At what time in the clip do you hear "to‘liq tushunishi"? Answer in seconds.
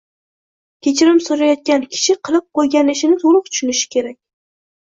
3.25-3.93